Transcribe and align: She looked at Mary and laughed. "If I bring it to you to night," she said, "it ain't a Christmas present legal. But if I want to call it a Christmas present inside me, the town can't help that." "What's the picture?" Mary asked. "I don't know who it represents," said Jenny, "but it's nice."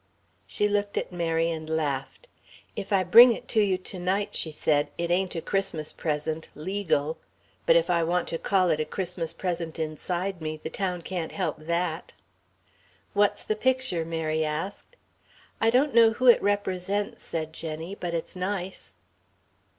She 0.47 0.67
looked 0.67 0.97
at 0.97 1.11
Mary 1.11 1.51
and 1.51 1.69
laughed. 1.69 2.25
"If 2.75 2.91
I 2.91 3.03
bring 3.03 3.33
it 3.33 3.47
to 3.49 3.61
you 3.61 3.77
to 3.77 3.99
night," 3.99 4.33
she 4.33 4.49
said, 4.49 4.89
"it 4.97 5.11
ain't 5.11 5.35
a 5.35 5.43
Christmas 5.43 5.93
present 5.93 6.49
legal. 6.55 7.19
But 7.67 7.75
if 7.75 7.87
I 7.87 8.01
want 8.01 8.27
to 8.29 8.39
call 8.39 8.71
it 8.71 8.79
a 8.79 8.85
Christmas 8.85 9.31
present 9.31 9.77
inside 9.77 10.41
me, 10.41 10.57
the 10.63 10.71
town 10.71 11.03
can't 11.03 11.33
help 11.33 11.59
that." 11.67 12.13
"What's 13.13 13.43
the 13.43 13.55
picture?" 13.55 14.03
Mary 14.03 14.43
asked. 14.43 14.95
"I 15.61 15.69
don't 15.69 15.93
know 15.93 16.13
who 16.13 16.25
it 16.25 16.41
represents," 16.41 17.21
said 17.21 17.53
Jenny, 17.53 17.93
"but 17.93 18.15
it's 18.15 18.35
nice." 18.35 18.95